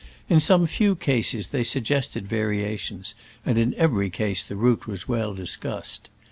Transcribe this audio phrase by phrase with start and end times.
[0.29, 3.13] In some few cases they suggested varia tions,
[3.45, 6.09] and in every case the route was well discussed.